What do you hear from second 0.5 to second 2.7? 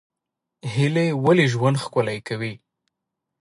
هیلې ولې ژوند ښکلی کوي؟